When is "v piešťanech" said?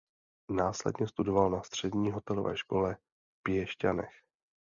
2.95-4.13